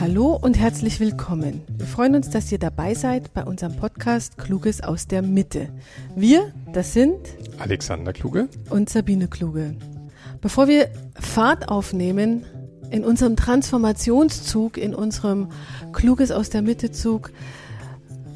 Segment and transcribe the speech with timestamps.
[0.00, 1.62] Hallo und herzlich willkommen.
[1.76, 5.68] Wir freuen uns, dass ihr dabei seid bei unserem Podcast Kluges aus der Mitte.
[6.16, 7.16] Wir, das sind
[7.58, 9.76] Alexander Kluge und Sabine Kluge.
[10.40, 12.44] Bevor wir Fahrt aufnehmen
[12.90, 15.48] in unserem Transformationszug, in unserem
[15.92, 17.32] Kluges aus der Mitte Zug,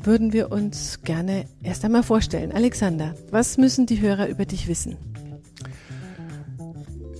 [0.08, 2.50] würden wir uns gerne erst einmal vorstellen.
[2.50, 4.96] Alexander, was müssen die Hörer über dich wissen?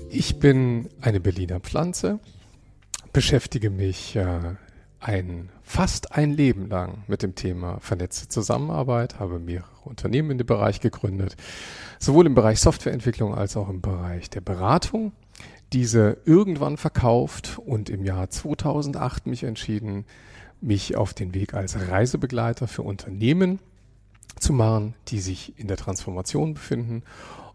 [0.09, 2.19] Ich bin eine Berliner Pflanze,
[3.13, 4.55] beschäftige mich äh,
[5.01, 10.47] ein, fast ein Leben lang mit dem Thema vernetzte Zusammenarbeit, habe mehrere Unternehmen in dem
[10.47, 11.37] Bereich gegründet,
[11.99, 15.13] sowohl im Bereich Softwareentwicklung als auch im Bereich der Beratung.
[15.73, 20.07] Diese irgendwann verkauft und im Jahr 2008 mich entschieden,
[20.61, 23.59] mich auf den Weg als Reisebegleiter für Unternehmen
[24.39, 27.03] zu machen, die sich in der Transformation befinden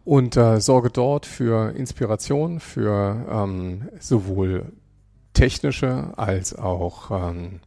[0.06, 4.72] und äh, sorge dort für Inspiration, für ähm, sowohl
[5.34, 7.62] technische als auch ähm,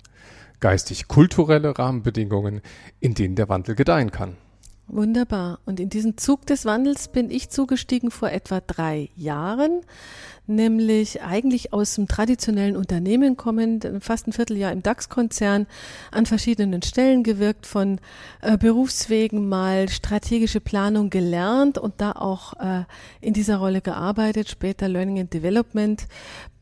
[0.61, 2.61] geistig-kulturelle Rahmenbedingungen,
[3.01, 4.37] in denen der Wandel gedeihen kann.
[4.89, 5.59] Wunderbar.
[5.67, 9.81] Und in diesen Zug des Wandels bin ich zugestiegen vor etwa drei Jahren,
[10.47, 15.67] nämlich eigentlich aus dem traditionellen Unternehmen kommend, fast ein Vierteljahr im DAX-Konzern,
[16.13, 17.99] an verschiedenen Stellen gewirkt, von
[18.43, 22.85] äh, Berufswegen mal strategische Planung gelernt und da auch äh,
[23.21, 26.07] in dieser Rolle gearbeitet, später Learning and Development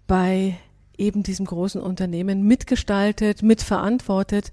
[0.07, 0.57] bei
[0.97, 4.53] eben diesem großen Unternehmen mitgestaltet, mitverantwortet.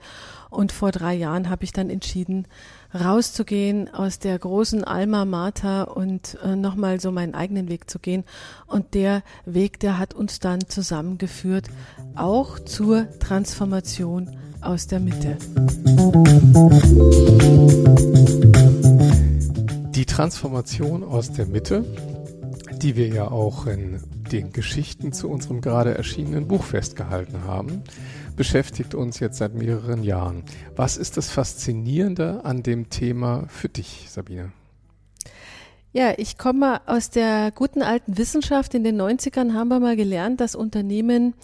[0.50, 2.48] Und vor drei Jahren habe ich dann entschieden,
[2.94, 8.24] rauszugehen aus der großen Alma Mater und äh, nochmal so meinen eigenen Weg zu gehen.
[8.68, 11.68] Und der Weg, der hat uns dann zusammengeführt,
[12.16, 14.30] auch zur Transformation
[14.62, 15.38] aus der Mitte.
[19.96, 21.86] Die Transformation aus der Mitte,
[22.82, 24.00] die wir ja auch in
[24.32, 27.84] den Geschichten zu unserem gerade erschienenen Buch festgehalten haben,
[28.42, 30.42] beschäftigt uns jetzt seit mehreren Jahren.
[30.76, 34.52] Was ist das Faszinierende an dem Thema für dich, Sabine?
[35.94, 38.74] Ja, ich komme aus der guten alten Wissenschaft.
[38.74, 41.36] In den 90ern haben wir mal gelernt, dass Unternehmen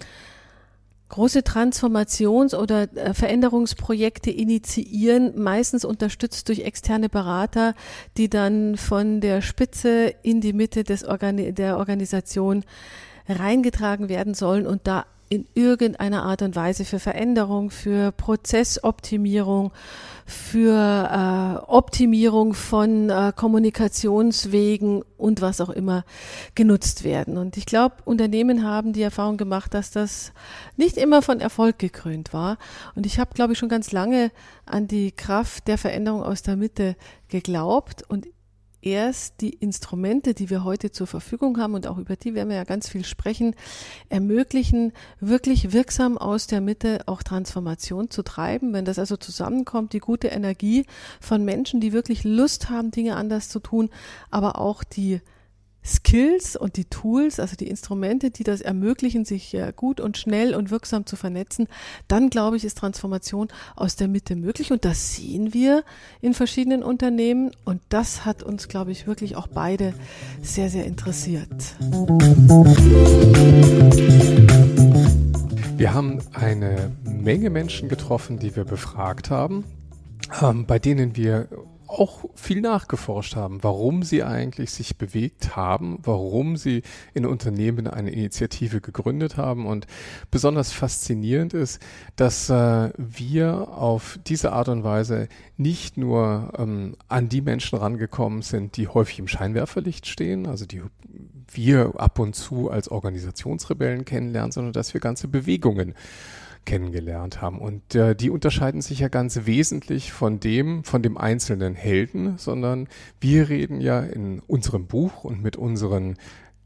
[1.10, 7.76] große Transformations- oder äh, Veränderungsprojekte initiieren, meistens unterstützt durch externe Berater,
[8.18, 12.64] die dann von der Spitze in die Mitte des Organi der Organisation
[13.30, 19.72] reingetragen werden sollen und da in irgendeiner Art und Weise für Veränderung, für Prozessoptimierung,
[20.26, 26.04] für äh, Optimierung von äh, Kommunikationswegen und was auch immer
[26.56, 27.38] genutzt werden.
[27.38, 30.34] Und ich glaube, Unternehmen haben die Erfahrung gemacht, dass das
[30.76, 32.58] nicht immer von Erfolg gekrönt war.
[32.96, 34.32] Und ich habe, glaube ich, schon ganz lange
[34.66, 36.96] an die Kraft der Veränderung aus der Mitte
[37.30, 38.28] geglaubt und
[38.90, 42.56] erst die Instrumente, die wir heute zur Verfügung haben und auch über die werden wir
[42.56, 43.56] ja ganz viel sprechen,
[44.10, 48.74] ermöglichen, wirklich wirksam aus der Mitte auch Transformation zu treiben.
[48.74, 50.86] Wenn das also zusammenkommt, die gute Energie
[51.20, 53.90] von Menschen, die wirklich Lust haben, Dinge anders zu tun,
[54.32, 55.22] aber auch die
[55.88, 60.70] Skills und die Tools, also die Instrumente, die das ermöglichen, sich gut und schnell und
[60.70, 61.68] wirksam zu vernetzen,
[62.08, 64.72] dann glaube ich, ist Transformation aus der Mitte möglich.
[64.72, 65.84] Und das sehen wir
[66.22, 67.52] in verschiedenen Unternehmen.
[67.64, 69.94] Und das hat uns, glaube ich, wirklich auch beide
[70.42, 71.76] sehr, sehr interessiert.
[75.78, 79.64] Wir haben eine Menge Menschen getroffen, die wir befragt haben,
[80.42, 81.48] ähm, bei denen wir
[81.88, 86.84] auch viel nachgeforscht haben, warum sie eigentlich sich bewegt haben, warum sie
[87.14, 89.66] in Unternehmen eine Initiative gegründet haben.
[89.66, 89.88] Und
[90.32, 91.82] besonders faszinierend ist,
[92.16, 95.28] dass äh, wir auf diese Art und Weise
[95.58, 100.82] nicht nur ähm, an die Menschen rangekommen sind, die häufig im Scheinwerferlicht stehen, also die
[101.52, 105.94] wir ab und zu als Organisationsrebellen kennenlernen, sondern dass wir ganze Bewegungen
[106.68, 107.60] kennengelernt haben.
[107.60, 112.88] Und äh, die unterscheiden sich ja ganz wesentlich von dem, von dem einzelnen Helden, sondern
[113.20, 116.18] wir reden ja in unserem Buch und mit unseren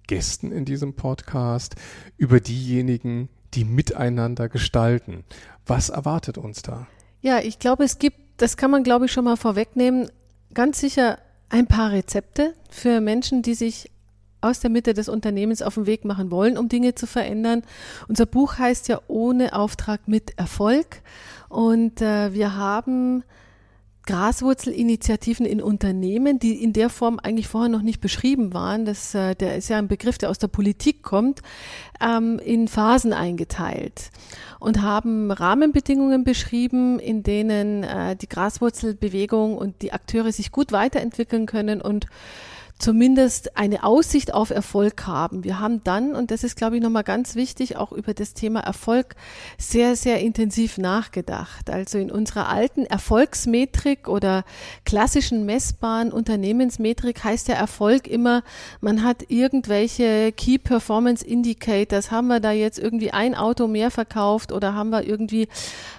[0.08, 1.76] Gästen in diesem Podcast
[2.18, 5.24] über diejenigen, die miteinander gestalten.
[5.66, 6.88] Was erwartet uns da?
[7.22, 10.10] Ja, ich glaube, es gibt, das kann man, glaube ich, schon mal vorwegnehmen,
[10.54, 13.92] ganz sicher ein paar Rezepte für Menschen, die sich
[14.42, 17.64] aus der Mitte des Unternehmens auf den Weg machen wollen, um Dinge zu verändern.
[18.08, 21.02] Unser Buch heißt ja ohne Auftrag mit Erfolg.
[21.50, 23.24] Und äh, wir haben
[24.08, 28.86] Graswurzelinitiativen in Unternehmen, die in der Form eigentlich vorher noch nicht beschrieben waren.
[28.86, 31.42] Das, äh, der ist ja ein Begriff, der aus der Politik kommt,
[32.02, 34.10] ähm, in Phasen eingeteilt
[34.60, 41.46] und haben Rahmenbedingungen beschrieben, in denen äh, die Graswurzelbewegung und die Akteure sich gut weiterentwickeln
[41.46, 42.08] können und
[42.82, 45.44] zumindest eine Aussicht auf Erfolg haben.
[45.44, 48.62] Wir haben dann, und das ist, glaube ich, nochmal ganz wichtig, auch über das Thema
[48.62, 49.16] Erfolg
[49.58, 51.70] sehr, sehr intensiv nachgedacht.
[51.70, 54.44] Also in unserer alten Erfolgsmetrik oder
[54.84, 58.44] klassischen messbaren Unternehmensmetrik heißt der Erfolg immer,
[58.82, 62.10] man hat irgendwelche Key Performance Indicators.
[62.10, 65.48] Haben wir da jetzt irgendwie ein Auto mehr verkauft oder haben wir irgendwie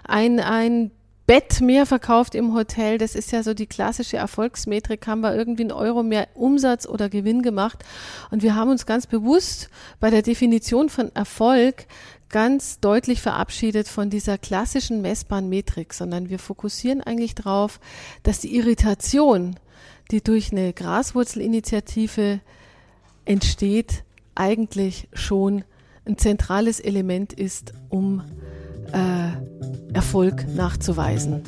[0.04, 0.90] ein, ein
[1.26, 2.98] Bett mehr verkauft im Hotel.
[2.98, 5.06] Das ist ja so die klassische Erfolgsmetrik.
[5.06, 7.84] Haben wir irgendwie einen Euro mehr Umsatz oder Gewinn gemacht.
[8.30, 9.70] Und wir haben uns ganz bewusst
[10.00, 11.86] bei der Definition von Erfolg
[12.28, 17.78] ganz deutlich verabschiedet von dieser klassischen messbaren Metrik, sondern wir fokussieren eigentlich darauf,
[18.22, 19.56] dass die Irritation,
[20.10, 22.40] die durch eine Graswurzelinitiative
[23.26, 24.02] entsteht,
[24.34, 25.64] eigentlich schon
[26.04, 28.22] ein zentrales Element ist, um
[28.92, 31.42] äh, Erfolg nachzuweisen.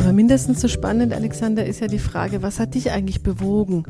[0.00, 3.84] Aber mindestens so spannend, Alexander, ist ja die Frage, was hat dich eigentlich bewogen,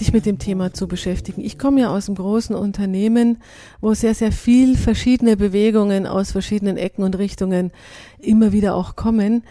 [0.00, 1.40] dich mit dem Thema zu beschäftigen?
[1.42, 3.38] Ich komme ja aus einem großen Unternehmen,
[3.80, 7.72] wo sehr, sehr viel verschiedene Bewegungen aus verschiedenen Ecken und Richtungen
[8.18, 9.42] immer wieder auch kommen.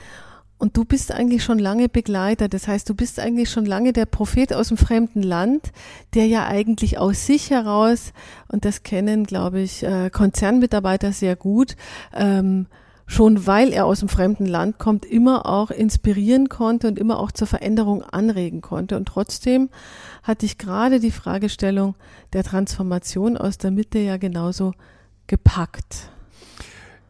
[0.63, 2.47] Und du bist eigentlich schon lange Begleiter.
[2.47, 5.73] Das heißt, du bist eigentlich schon lange der Prophet aus dem fremden Land,
[6.13, 8.13] der ja eigentlich aus sich heraus,
[8.47, 11.75] und das kennen, glaube ich, äh, Konzernmitarbeiter sehr gut,
[12.13, 12.67] ähm,
[13.07, 17.33] schon weil er aus dem fremden Land kommt, immer auch inspirieren konnte und immer auch
[17.33, 18.95] zur Veränderung anregen konnte.
[18.95, 19.67] Und trotzdem
[20.23, 21.95] hatte ich gerade die Fragestellung
[22.31, 24.71] der Transformation aus der Mitte ja genauso
[25.27, 26.09] gepackt.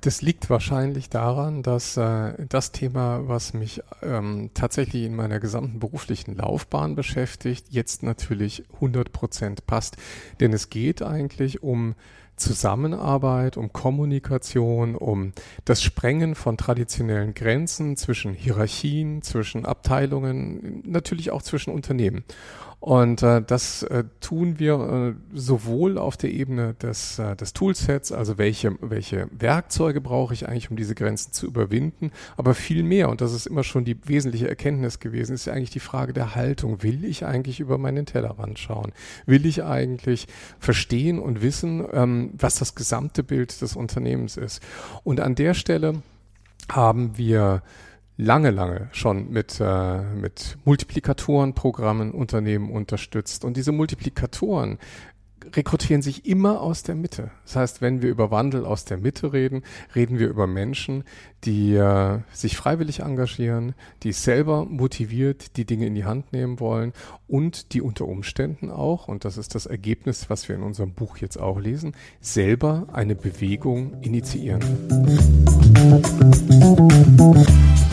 [0.03, 5.79] Das liegt wahrscheinlich daran, dass äh, das Thema, was mich ähm, tatsächlich in meiner gesamten
[5.79, 9.95] beruflichen Laufbahn beschäftigt, jetzt natürlich 100 Prozent passt.
[10.41, 11.95] Denn es geht eigentlich um
[12.35, 15.31] Zusammenarbeit, um Kommunikation, um
[15.63, 22.25] das Sprengen von traditionellen Grenzen zwischen Hierarchien, zwischen Abteilungen, natürlich auch zwischen Unternehmen.
[22.83, 28.11] Und äh, das äh, tun wir äh, sowohl auf der Ebene des, äh, des Toolsets,
[28.11, 33.07] also welche, welche Werkzeuge brauche ich eigentlich, um diese Grenzen zu überwinden, aber viel mehr,
[33.07, 36.35] und das ist immer schon die wesentliche Erkenntnis gewesen, ist ja eigentlich die Frage der
[36.35, 36.83] Haltung.
[36.83, 38.91] Will ich eigentlich über meinen Tellerrand schauen?
[39.25, 40.27] Will ich eigentlich
[40.59, 44.61] verstehen und wissen, ähm, was das gesamte Bild des Unternehmens ist?
[45.05, 46.01] Und an der Stelle
[46.69, 47.63] haben wir
[48.17, 53.45] lange, lange schon mit, äh, mit Multiplikatorenprogrammen Unternehmen unterstützt.
[53.45, 54.77] Und diese Multiplikatoren
[55.55, 57.31] rekrutieren sich immer aus der Mitte.
[57.43, 59.63] Das heißt, wenn wir über Wandel aus der Mitte reden,
[59.95, 61.03] reden wir über Menschen,
[61.43, 66.93] die äh, sich freiwillig engagieren, die selber motiviert die Dinge in die Hand nehmen wollen
[67.27, 71.17] und die unter Umständen auch, und das ist das Ergebnis, was wir in unserem Buch
[71.17, 74.61] jetzt auch lesen, selber eine Bewegung initiieren.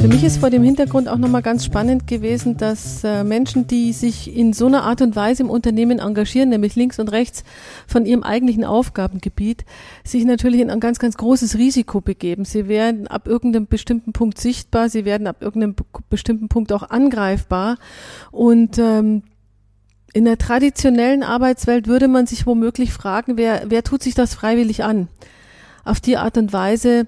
[0.00, 3.93] Für mich ist vor dem Hintergrund auch nochmal ganz spannend gewesen, dass äh, Menschen, die
[3.93, 7.44] sich in so einer Art und Weise im Unternehmen engagieren, nämlich links und rechts
[7.87, 9.67] von ihrem eigentlichen Aufgabengebiet,
[10.02, 12.47] sich natürlich in ein ganz, ganz großes Risiko begeben.
[12.47, 15.76] Sie werden ab irgendeinem bestimmten Punkt sichtbar, sie werden ab irgendeinem
[16.08, 17.76] bestimmten Punkt auch angreifbar.
[18.31, 19.23] Und ähm,
[20.14, 24.82] in der traditionellen Arbeitswelt würde man sich womöglich fragen, wer, wer tut sich das freiwillig
[24.82, 25.08] an?
[25.85, 27.06] Auf die Art und Weise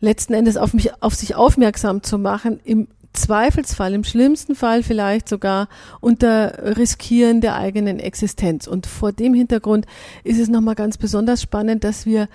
[0.00, 5.28] letzten Endes auf mich, auf sich aufmerksam zu machen, im Zweifelsfall, im schlimmsten Fall vielleicht
[5.28, 5.68] sogar
[6.00, 8.66] unter Riskieren der eigenen Existenz.
[8.66, 9.86] Und vor dem Hintergrund
[10.22, 12.28] ist es nochmal ganz besonders spannend, dass wir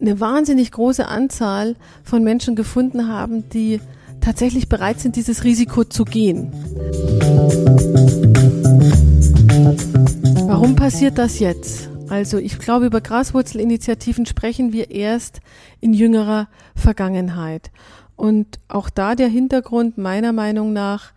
[0.00, 3.80] eine wahnsinnig große Anzahl von Menschen gefunden haben, die
[4.20, 6.50] tatsächlich bereit sind, dieses Risiko zu gehen.
[10.46, 11.90] Warum passiert das jetzt?
[12.08, 15.40] Also ich glaube, über Graswurzelinitiativen sprechen wir erst
[15.80, 17.70] in jüngerer Vergangenheit.
[18.16, 21.12] Und auch da der Hintergrund meiner Meinung nach,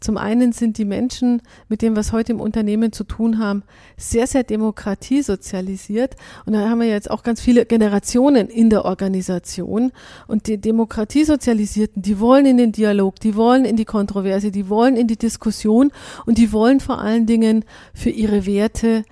[0.00, 3.62] zum einen sind die Menschen, mit dem was heute im Unternehmen zu tun haben,
[3.98, 6.16] sehr, sehr demokratiesozialisiert.
[6.46, 9.92] Und da haben wir jetzt auch ganz viele Generationen in der Organisation.
[10.26, 14.96] Und die Demokratiesozialisierten, die wollen in den Dialog, die wollen in die Kontroverse, die wollen
[14.96, 15.92] in die Diskussion
[16.24, 19.04] und die wollen vor allen Dingen für ihre Werte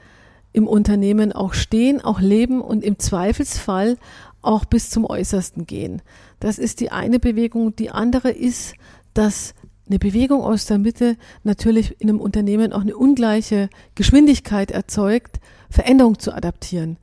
[0.59, 3.97] im Unternehmen auch stehen, auch leben und im Zweifelsfall
[4.43, 6.03] auch bis zum Äußersten gehen.
[6.41, 7.77] Das ist die eine Bewegung.
[7.77, 8.75] Die andere ist,
[9.15, 9.55] dass
[9.89, 16.19] eine Bewegung aus der Mitte natürlich in einem Unternehmen auch eine ungleiche Geschwindigkeit erzeugt, Veränderung
[16.19, 16.99] zu adaptieren.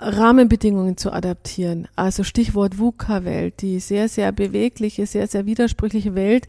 [0.00, 1.86] Rahmenbedingungen zu adaptieren.
[1.94, 6.46] Also Stichwort VUCA-Welt, die sehr, sehr bewegliche, sehr, sehr widersprüchliche Welt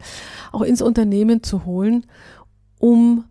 [0.52, 2.06] auch ins Unternehmen zu holen,
[2.78, 3.24] um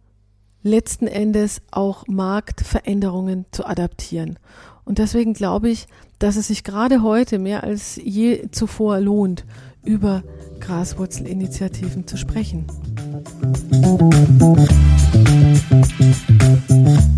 [0.70, 4.40] letzten Endes auch Marktveränderungen zu adaptieren.
[4.86, 5.88] Und deswegen glaube ich,
[6.20, 9.46] dass es sich gerade heute mehr als je zuvor lohnt,
[9.84, 10.24] über
[10.60, 12.66] Graswurzelinitiativen zu sprechen.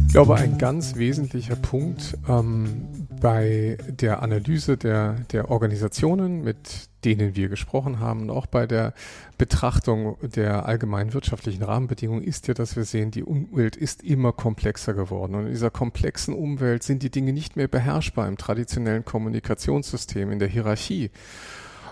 [0.08, 2.88] Ich glaube, ein ganz wesentlicher Punkt ähm,
[3.22, 8.94] bei der Analyse der, der Organisationen, mit denen wir gesprochen haben, und auch bei der
[9.38, 14.94] Betrachtung der allgemeinen wirtschaftlichen Rahmenbedingungen ist ja, dass wir sehen, die Umwelt ist immer komplexer
[14.94, 15.36] geworden.
[15.36, 20.40] Und in dieser komplexen Umwelt sind die Dinge nicht mehr beherrschbar im traditionellen Kommunikationssystem, in
[20.40, 21.12] der Hierarchie.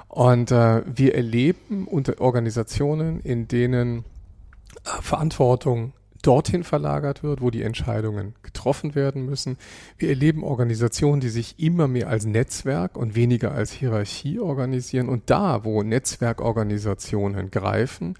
[0.07, 7.63] Und äh, wir erleben unter Organisationen, in denen äh, Verantwortung dorthin verlagert wird, wo die
[7.63, 9.57] Entscheidungen getroffen werden müssen.
[9.97, 15.09] Wir erleben Organisationen, die sich immer mehr als Netzwerk und weniger als Hierarchie organisieren.
[15.09, 18.15] Und da, wo Netzwerkorganisationen greifen,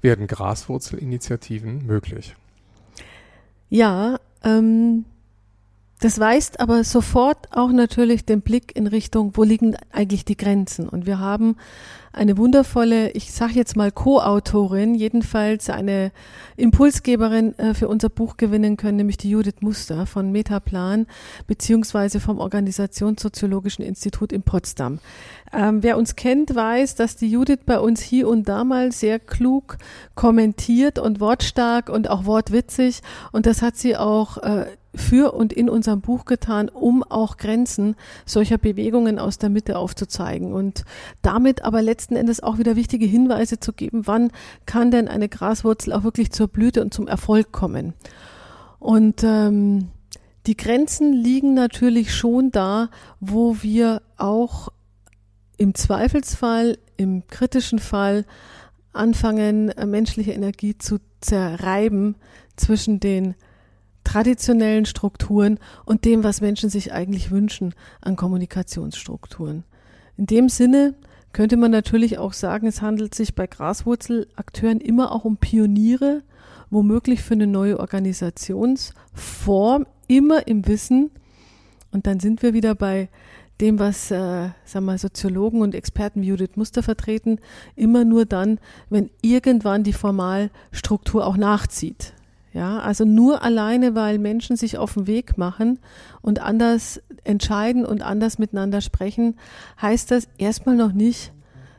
[0.00, 2.34] werden Graswurzelinitiativen möglich.
[3.68, 5.04] Ja, ähm,
[6.02, 10.88] das weist aber sofort auch natürlich den Blick in Richtung, wo liegen eigentlich die Grenzen.
[10.88, 11.56] Und wir haben
[12.12, 16.10] eine wundervolle, ich sage jetzt mal Co-Autorin, jedenfalls eine
[16.56, 21.06] Impulsgeberin äh, für unser Buch gewinnen können, nämlich die Judith Muster von Metaplan
[21.46, 24.98] beziehungsweise vom Organisationssoziologischen Institut in Potsdam.
[25.52, 29.20] Ähm, wer uns kennt, weiß, dass die Judith bei uns hier und da mal sehr
[29.20, 29.78] klug
[30.16, 33.02] kommentiert und wortstark und auch wortwitzig.
[33.30, 37.96] Und das hat sie auch äh, für und in unserem Buch getan, um auch Grenzen
[38.26, 40.84] solcher Bewegungen aus der Mitte aufzuzeigen und
[41.22, 44.30] damit aber letzten Endes auch wieder wichtige Hinweise zu geben, wann
[44.66, 47.94] kann denn eine Graswurzel auch wirklich zur Blüte und zum Erfolg kommen.
[48.78, 49.88] Und ähm,
[50.46, 54.68] die Grenzen liegen natürlich schon da, wo wir auch
[55.56, 58.24] im Zweifelsfall, im kritischen Fall
[58.92, 62.16] anfangen, menschliche Energie zu zerreiben
[62.56, 63.36] zwischen den
[64.04, 69.64] traditionellen Strukturen und dem, was Menschen sich eigentlich wünschen an Kommunikationsstrukturen.
[70.16, 70.94] In dem Sinne
[71.32, 76.22] könnte man natürlich auch sagen, es handelt sich bei Graswurzelakteuren immer auch um Pioniere,
[76.70, 81.10] womöglich für eine neue Organisationsform, immer im Wissen.
[81.90, 83.08] Und dann sind wir wieder bei
[83.60, 87.38] dem, was äh, sagen wir, Soziologen und Experten wie Judith Muster vertreten,
[87.76, 88.58] immer nur dann,
[88.90, 92.14] wenn irgendwann die Formalstruktur auch nachzieht.
[92.52, 95.78] Ja, also nur alleine, weil Menschen sich auf den Weg machen
[96.20, 99.36] und anders entscheiden und anders miteinander sprechen,
[99.80, 101.32] heißt das erstmal noch nicht,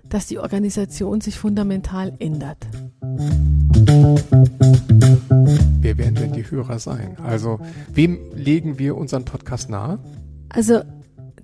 [0.09, 2.57] dass die Organisation sich fundamental ändert.
[5.79, 7.17] Wer werden denn die Hörer sein?
[7.23, 7.59] Also,
[7.93, 9.99] wem legen wir unseren Podcast nahe?
[10.49, 10.81] Also,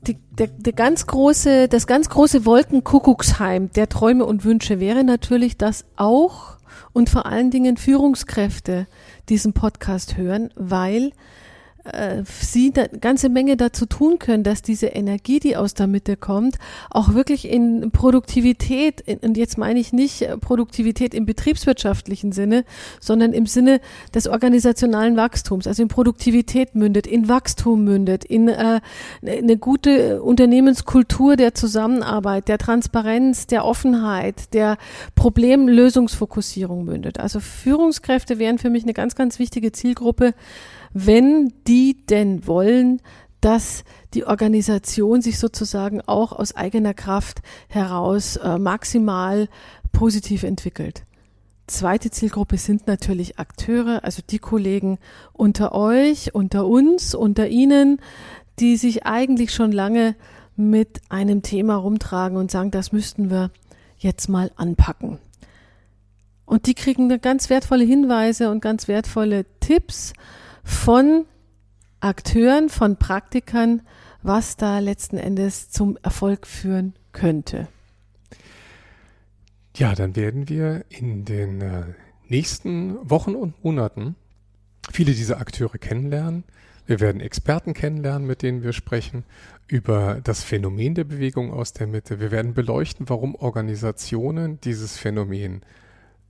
[0.07, 5.57] die, der, der ganz große, das ganz große Wolkenkuckucksheim der Träume und Wünsche wäre natürlich,
[5.57, 6.58] dass auch
[6.93, 8.88] und vor allen Dingen Führungskräfte
[9.29, 11.11] diesen Podcast hören, weil
[11.93, 16.17] äh, sie eine ganze Menge dazu tun können, dass diese Energie, die aus der Mitte
[16.17, 16.58] kommt,
[16.89, 22.65] auch wirklich in Produktivität, in, und jetzt meine ich nicht äh, Produktivität im betriebswirtschaftlichen Sinne,
[23.00, 23.81] sondern im Sinne
[24.13, 28.81] des organisationalen Wachstums, also in Produktivität mündet, in Wachstum mündet, in äh,
[29.25, 34.77] eine gute Unternehmenskultur der Zusammenarbeit, der Transparenz, der Offenheit, der
[35.15, 37.19] Problemlösungsfokussierung mündet.
[37.19, 40.34] Also Führungskräfte wären für mich eine ganz, ganz wichtige Zielgruppe,
[40.93, 43.01] wenn die denn wollen,
[43.41, 49.48] dass die Organisation sich sozusagen auch aus eigener Kraft heraus äh, maximal
[49.91, 51.03] positiv entwickelt.
[51.67, 54.98] Zweite Zielgruppe sind natürlich Akteure, also die Kollegen
[55.34, 58.01] unter euch, unter uns, unter Ihnen,
[58.60, 60.15] die sich eigentlich schon lange
[60.55, 63.51] mit einem Thema rumtragen und sagen, das müssten wir
[63.98, 65.19] jetzt mal anpacken.
[66.46, 70.13] Und die kriegen ganz wertvolle Hinweise und ganz wertvolle Tipps
[70.63, 71.25] von
[71.99, 73.81] Akteuren, von Praktikern,
[74.21, 77.67] was da letzten Endes zum Erfolg führen könnte.
[79.75, 81.83] Ja, dann werden wir in den äh,
[82.27, 84.15] nächsten Wochen und Monaten
[84.91, 86.43] viele dieser Akteure kennenlernen.
[86.85, 89.23] Wir werden Experten kennenlernen, mit denen wir sprechen
[89.67, 92.19] über das Phänomen der Bewegung aus der Mitte.
[92.19, 95.61] Wir werden beleuchten, warum Organisationen dieses Phänomen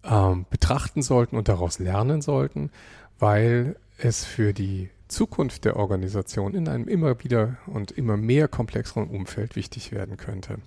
[0.03, 2.71] ähm, betrachten sollten und daraus lernen sollten,
[3.17, 9.10] weil es für die Zukunft der Organisation in einem immer wieder und immer mehr komplexeren
[9.10, 10.58] Umfeld wichtig werden könnte.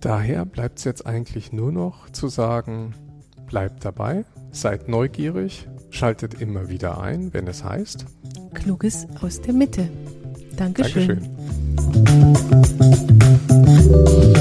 [0.00, 2.94] Daher bleibt es jetzt eigentlich nur noch zu sagen,
[3.46, 8.06] bleibt dabei, seid neugierig, schaltet immer wieder ein, wenn es heißt
[8.54, 9.88] Kluges aus der Mitte.
[10.56, 11.20] Dankeschön.
[13.66, 14.34] Dankeschön.